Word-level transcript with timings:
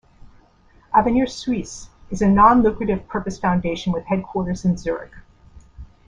Avenir 0.95 1.27
Suisse 1.29 1.89
is 2.09 2.23
a 2.23 2.27
non-lucrative 2.27 3.07
purpose 3.07 3.37
foundation 3.37 3.93
with 3.93 4.03
headquarters 4.05 4.65
in 4.65 4.75
Zurich. 4.75 5.11